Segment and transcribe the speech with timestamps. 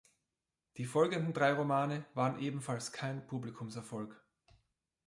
[0.77, 4.19] Die folgenden drei Romane waren ebenfalls kein Publikumserfolg.